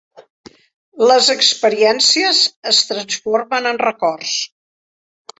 [1.09, 2.39] Les experiències
[2.71, 4.33] es transformen en records.